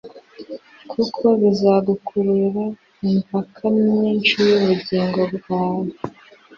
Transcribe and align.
kuko 0.91 1.25
bizakurugurira 1.41 2.63
imvaka 3.09 3.63
myinshi 3.79 4.37
y'ubugingo 4.49 5.21
bwawe, 5.35 5.89